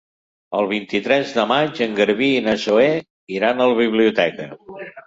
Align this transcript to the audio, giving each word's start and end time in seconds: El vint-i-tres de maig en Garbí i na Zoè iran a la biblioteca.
El 0.59 0.69
vint-i-tres 0.71 1.35
de 1.35 1.45
maig 1.53 1.83
en 1.87 1.95
Garbí 2.01 2.33
i 2.39 2.43
na 2.49 2.59
Zoè 2.67 2.89
iran 3.39 3.65
a 3.69 3.73
la 3.75 3.81
biblioteca. 3.85 4.55